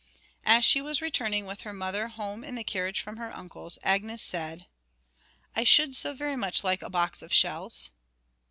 [0.47, 4.23] As she was returning with her mother home in the carriage from her uncle's, Agnes
[4.23, 4.65] said:
[5.55, 7.91] 'I should so very much like a box of shells.'